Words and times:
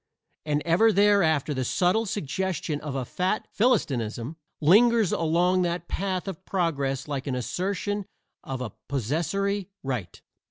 And 0.47 0.63
ever 0.65 0.91
thereafter 0.91 1.53
the 1.53 1.63
subtle 1.63 2.07
suggestion 2.07 2.81
of 2.81 2.95
a 2.95 3.05
fat 3.05 3.47
philistinism 3.51 4.35
lingers 4.59 5.11
along 5.11 5.61
that 5.61 5.87
path 5.87 6.27
of 6.27 6.43
progress 6.43 7.07
like 7.07 7.27
an 7.27 7.35
assertion 7.35 8.07
of 8.43 8.61
a 8.61 8.73
possessory 8.87 9.69
right. 9.83 10.19